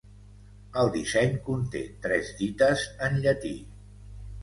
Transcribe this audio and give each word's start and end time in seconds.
El 0.83 0.89
disseny 0.95 1.37
conté 1.51 1.83
tres 2.07 2.35
dites 2.43 2.89
en 3.11 3.25
llatí. 3.27 3.57